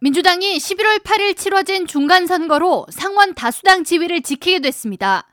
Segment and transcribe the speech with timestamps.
[0.00, 5.26] 민주당이 11월 8일 치러진 중간선거로 상원 다수당 지위를 지키게 됐습니다.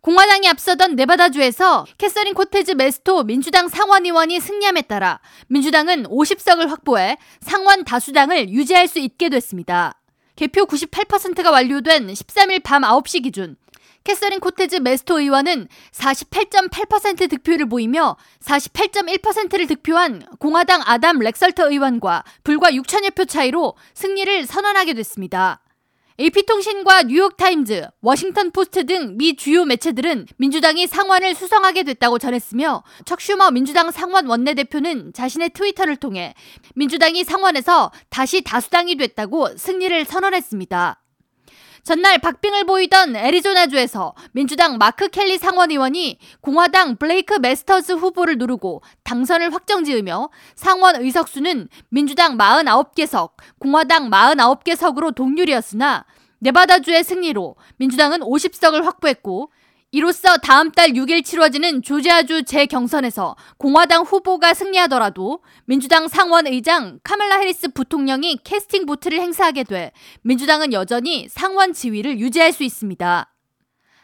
[0.00, 8.50] 공화당이 앞서던 네바다주에서 캐서린 코테즈 메스토 민주당 상원의원이 승리함에 따라 민주당은 50석을 확보해 상원 다수당을
[8.50, 10.00] 유지할 수 있게 됐습니다.
[10.36, 13.56] 개표 98%가 완료된 13일 밤 9시 기준
[14.04, 23.14] 캐서린 코테즈 메스토 의원은 48.8% 득표를 보이며 48.1%를 득표한 공화당 아담 렉설터 의원과 불과 6천여
[23.14, 25.62] 표 차이로 승리를 선언하게 됐습니다.
[26.20, 33.90] AP통신과 뉴욕타임즈, 워싱턴 포스트 등 미 주요 매체들은 민주당이 상원을 수성하게 됐다고 전했으며 척슈머 민주당
[33.90, 36.34] 상원 원내대표는 자신의 트위터를 통해
[36.74, 41.01] 민주당이 상원에서 다시 다수당이 됐다고 승리를 선언했습니다.
[41.84, 49.52] 전날 박빙을 보이던 애리조나주에서 민주당 마크 켈리 상원 의원이 공화당 블레이크 메스터스 후보를 누르고 당선을
[49.52, 56.04] 확정지으며 상원 의석수는 민주당 49개석, 공화당 49개석으로 동률이었으나
[56.38, 59.50] 네바다주의 승리로 민주당은 50석을 확보했고
[59.94, 67.68] 이로써 다음 달 6일 치러지는 조지아주 재경선에서 공화당 후보가 승리하더라도 민주당 상원 의장 카멜라 해리스
[67.68, 73.28] 부통령이 캐스팅 보트를 행사하게 돼 민주당은 여전히 상원 지위를 유지할 수 있습니다.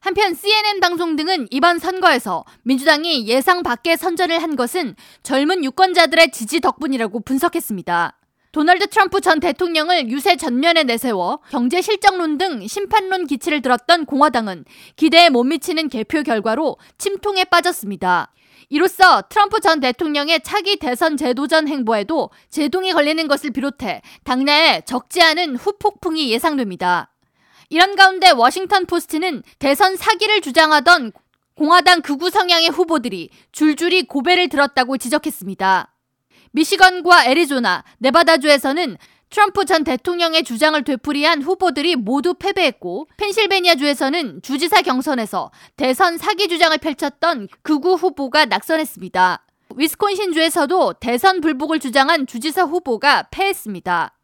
[0.00, 6.60] 한편 CNN 방송 등은 이번 선거에서 민주당이 예상 밖의 선전을 한 것은 젊은 유권자들의 지지
[6.60, 8.18] 덕분이라고 분석했습니다.
[8.54, 15.28] 도널드 트럼프 전 대통령을 유세 전면에 내세워 경제 실정론 등 심판론 기치를 들었던 공화당은 기대에
[15.28, 18.30] 못 미치는 개표 결과로 침통에 빠졌습니다.
[18.68, 25.56] 이로써 트럼프 전 대통령의 차기 대선 재도전 행보에도 제동이 걸리는 것을 비롯해 당내에 적지 않은
[25.56, 27.10] 후폭풍이 예상됩니다.
[27.70, 31.10] 이런 가운데 워싱턴 포스트는 대선 사기를 주장하던
[31.56, 35.93] 공화당 극우 성향의 후보들이 줄줄이 고배를 들었다고 지적했습니다.
[36.54, 38.96] 미시건과 애리조나, 네바다주에서는
[39.28, 47.48] 트럼프 전 대통령의 주장을 되풀이한 후보들이 모두 패배했고 펜실베니아주에서는 주지사 경선에서 대선 사기 주장을 펼쳤던
[47.62, 49.44] 극우 후보가 낙선했습니다.
[49.74, 54.14] 위스콘신주에서도 대선 불복을 주장한 주지사 후보가 패했습니다.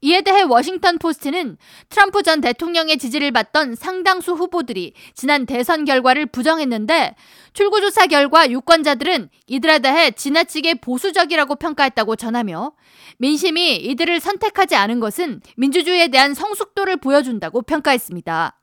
[0.00, 1.56] 이에 대해 워싱턴 포스트는
[1.88, 7.16] 트럼프 전 대통령의 지지를 받던 상당수 후보들이 지난 대선 결과를 부정했는데
[7.52, 12.72] 출구조사 결과 유권자들은 이들에 대해 지나치게 보수적이라고 평가했다고 전하며
[13.18, 18.54] 민심이 이들을 선택하지 않은 것은 민주주의에 대한 성숙도를 보여준다고 평가했습니다.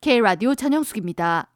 [0.00, 1.46] K라디오 전영숙입니다.